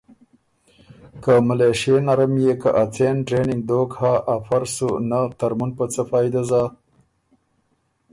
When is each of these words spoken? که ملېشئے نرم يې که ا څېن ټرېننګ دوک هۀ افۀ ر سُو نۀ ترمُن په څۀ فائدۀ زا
که 1.23 1.33
ملېشئے 1.47 1.95
نرم 2.05 2.33
يې 2.43 2.53
که 2.61 2.69
ا 2.81 2.83
څېن 2.93 3.17
ټرېننګ 3.27 3.61
دوک 3.69 3.91
هۀ 3.99 4.13
افۀ 4.33 4.57
ر 4.61 4.63
سُو 4.75 4.89
نۀ 5.09 5.19
ترمُن 5.37 5.71
په 5.77 5.85
څۀ 5.93 6.03
فائدۀ 6.09 6.41
زا 6.49 6.63